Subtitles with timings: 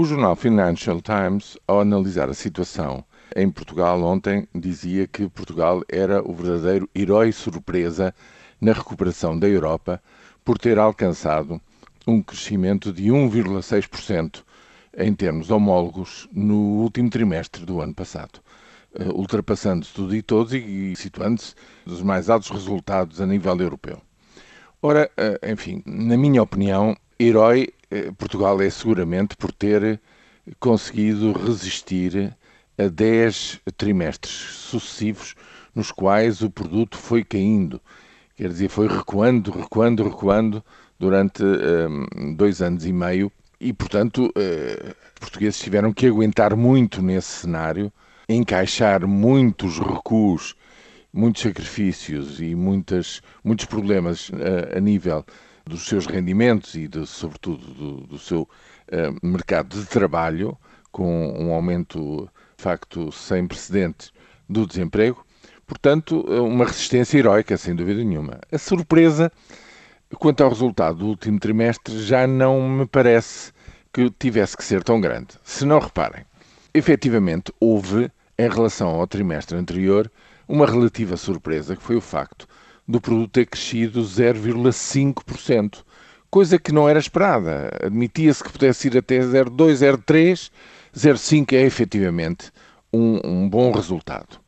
[0.00, 3.04] O jornal Financial Times, ao analisar a situação
[3.36, 8.14] em Portugal ontem, dizia que Portugal era o verdadeiro herói surpresa
[8.58, 10.02] na recuperação da Europa
[10.42, 11.60] por ter alcançado
[12.06, 14.42] um crescimento de 1,6%
[14.96, 18.40] em termos homólogos no último trimestre do ano passado,
[18.94, 21.54] eh, ultrapassando tudo e todos e situando-se
[21.84, 24.00] nos mais altos resultados a nível europeu.
[24.80, 27.68] Ora, eh, enfim, na minha opinião, herói
[28.16, 30.00] Portugal é seguramente por ter
[30.58, 32.36] conseguido resistir
[32.78, 35.34] a 10 trimestres sucessivos
[35.74, 37.80] nos quais o produto foi caindo.
[38.36, 40.64] Quer dizer, foi recuando, recuando, recuando
[40.98, 47.02] durante um, dois anos e meio e, portanto, uh, os portugueses tiveram que aguentar muito
[47.02, 47.92] nesse cenário,
[48.28, 50.56] encaixar muitos recuos,
[51.12, 55.24] muitos sacrifícios e muitas, muitos problemas uh, a nível
[55.66, 60.56] dos seus rendimentos e, de, sobretudo, do, do seu uh, mercado de trabalho,
[60.90, 64.12] com um aumento, de facto, sem precedentes
[64.48, 65.24] do desemprego.
[65.66, 68.40] Portanto, uma resistência heroica, sem dúvida nenhuma.
[68.50, 69.30] A surpresa
[70.18, 73.52] Quanto ao resultado do último trimestre, já não me parece
[73.92, 75.28] que tivesse que ser tão grande.
[75.44, 76.24] Se não reparem,
[76.74, 80.10] efetivamente houve, em relação ao trimestre anterior,
[80.48, 82.48] uma relativa surpresa, que foi o facto
[82.90, 85.84] do produto ter crescido 0,5%,
[86.30, 87.70] coisa que não era esperada.
[87.82, 90.50] Admitia-se que pudesse ir até 0,2, 0,3,
[90.94, 92.50] 0,5 é efetivamente
[92.92, 94.40] um, um bom resultado.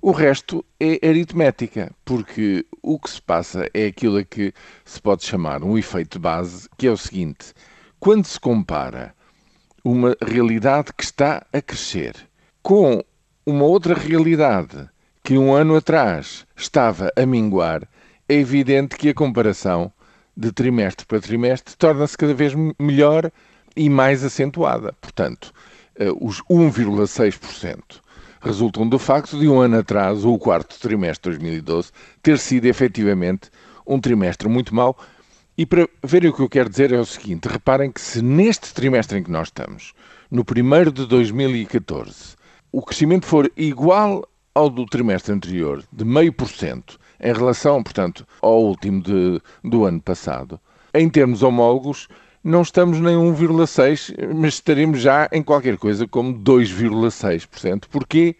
[0.00, 4.52] O resto é aritmética, porque o que se passa é aquilo a que
[4.84, 7.52] se pode chamar um efeito base, que é o seguinte:
[7.98, 9.14] quando se compara
[9.84, 12.14] uma realidade que está a crescer
[12.62, 13.02] com
[13.44, 14.88] uma outra realidade
[15.28, 17.86] que um ano atrás estava a minguar,
[18.26, 19.92] é evidente que a comparação
[20.34, 23.30] de trimestre para trimestre torna-se cada vez melhor
[23.76, 24.94] e mais acentuada.
[25.02, 25.52] Portanto,
[25.96, 28.00] eh, os 1,6%
[28.40, 31.90] resultam do facto de um ano atrás, ou o quarto trimestre de 2012,
[32.22, 33.50] ter sido efetivamente
[33.86, 34.98] um trimestre muito mau.
[35.58, 38.72] E para verem o que eu quero dizer é o seguinte: reparem que se neste
[38.72, 39.92] trimestre em que nós estamos,
[40.30, 42.34] no primeiro de 2014,
[42.72, 44.26] o crescimento for igual
[44.58, 49.84] ao do trimestre anterior, de meio por cento, em relação, portanto, ao último de, do
[49.84, 50.60] ano passado,
[50.92, 52.08] em termos homólogos,
[52.42, 57.84] não estamos nem 1,6%, mas estaremos já em qualquer coisa como 2,6%.
[57.88, 58.34] Porquê?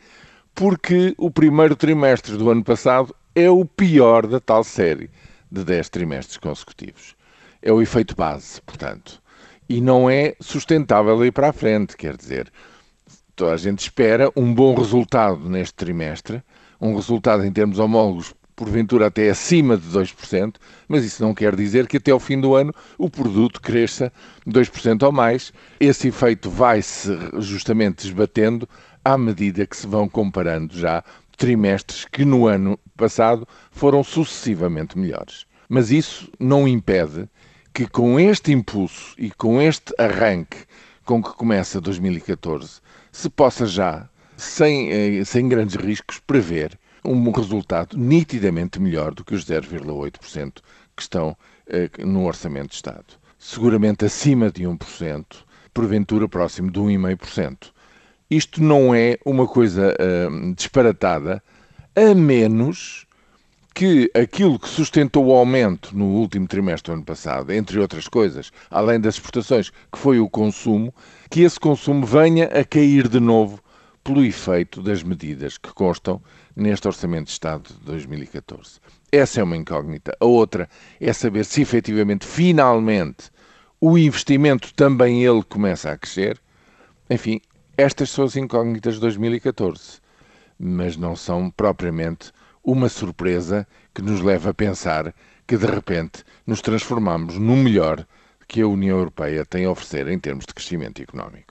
[0.57, 5.09] Porque o primeiro trimestre do ano passado é o pior da tal série
[5.53, 7.15] de 10 trimestres consecutivos.
[7.63, 9.23] É o efeito base, portanto.
[9.69, 12.51] E não é sustentável ir para a frente, quer dizer,
[13.39, 16.43] toda a gente espera um bom resultado neste trimestre,
[16.81, 20.57] um resultado em termos homólogos porventura até acima de 2%,
[20.89, 24.13] mas isso não quer dizer que até ao fim do ano o produto cresça
[24.45, 25.53] 2% ou mais.
[25.79, 28.69] Esse efeito vai-se justamente esbatendo
[29.05, 31.05] à medida que se vão comparando já
[31.37, 35.47] trimestres que no ano passado foram sucessivamente melhores.
[35.69, 37.29] Mas isso não impede
[37.73, 40.67] que com este impulso e com este arranque
[41.09, 47.97] com que começa 2014 se possa já, sem, eh, sem grandes riscos, prever um resultado
[47.97, 50.61] nitidamente melhor do que os 0,8%
[50.95, 51.35] que estão
[51.67, 53.07] eh, no Orçamento de Estado.
[53.39, 55.25] Seguramente acima de 1%,
[55.73, 57.73] porventura próximo de 1,5%.
[58.31, 61.43] Isto não é uma coisa uh, disparatada,
[61.97, 63.07] a menos
[63.79, 68.51] que aquilo que sustentou o aumento no último trimestre do ano passado, entre outras coisas,
[68.69, 70.93] além das exportações, que foi o consumo,
[71.31, 73.63] que esse consumo venha a cair de novo
[74.03, 76.21] pelo efeito das medidas que constam
[76.57, 78.81] neste Orçamento de Estado de 2014.
[79.13, 80.13] Essa é uma incógnita.
[80.19, 80.69] A outra
[81.01, 83.31] é saber se efetivamente, finalmente,
[83.81, 86.41] o investimento também ele começa a crescer.
[87.09, 87.41] Enfim,
[87.77, 90.01] estas são as incógnitas de 2014,
[90.59, 92.33] mas não são propriamente
[92.71, 95.15] uma surpresa que nos leva a pensar
[95.47, 98.07] que de repente nos transformamos no melhor
[98.47, 101.47] que a União Europeia tem a oferecer em termos de crescimento económico.